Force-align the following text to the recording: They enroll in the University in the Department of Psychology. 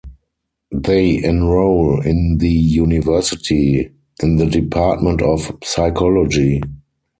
They 0.73 1.23
enroll 1.23 2.01
in 2.03 2.39
the 2.39 2.49
University 2.49 3.91
in 4.23 4.37
the 4.37 4.47
Department 4.47 5.21
of 5.21 5.55
Psychology. 5.63 6.59